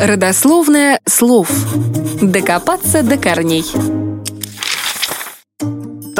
[0.00, 1.50] Родословное слов.
[2.22, 3.99] Докопаться до корней.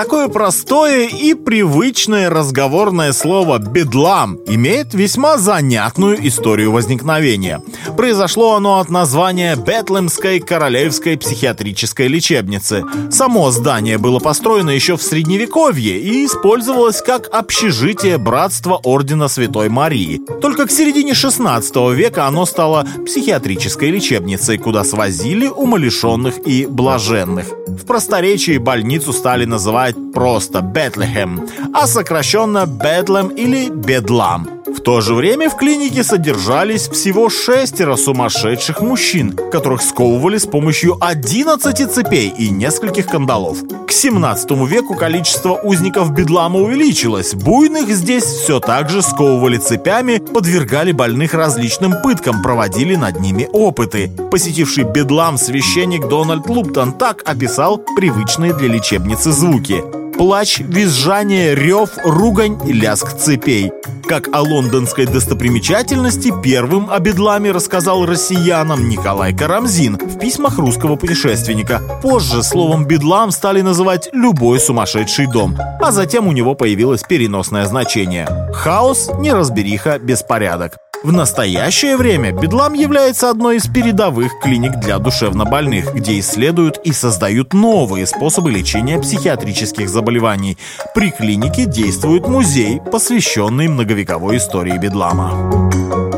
[0.00, 7.62] Такое простое и привычное разговорное слово «бедлам» имеет весьма занятную историю возникновения.
[7.99, 12.82] Произошло оно от названия Бетлемской королевской психиатрической лечебницы.
[13.10, 20.23] Само здание было построено еще в Средневековье и использовалось как общежитие братства Ордена Святой Марии.
[20.41, 27.48] Только к середине 16 века оно стало психиатрической лечебницей, куда свозили умалишенных и блаженных.
[27.66, 34.59] В просторечии больницу стали называть просто Бетлехем, а сокращенно Бетлем или Бедлам.
[34.74, 40.96] В то же время в клинике содержались всего шестеро сумасшедших мужчин, которых сковывали с помощью
[41.01, 43.59] 11 цепей и нескольких кандалов.
[43.87, 47.34] К 17 веку количество узников бедлама увеличилось.
[47.34, 54.10] Буйных здесь все так же сковывали цепями, подвергали больных различным пыткам, проводили над ними опыты.
[54.30, 59.82] Посетивший бедлам священник Дональд Луптон так описал привычные для лечебницы звуки
[60.21, 63.73] плач, визжание, рев, ругань лязг цепей.
[64.07, 71.81] Как о лондонской достопримечательности первым о бедламе рассказал россиянам Николай Карамзин в письмах русского путешественника.
[72.03, 78.29] Позже словом «бедлам» стали называть любой сумасшедший дом, а затем у него появилось переносное значение.
[78.53, 80.90] Хаос, неразбериха, беспорядок.
[81.03, 87.55] В настоящее время Бедлам является одной из передовых клиник для душевнобольных, где исследуют и создают
[87.55, 90.59] новые способы лечения психиатрических заболеваний.
[90.95, 96.09] При клинике действует музей, посвященный многовековой истории Бедлама.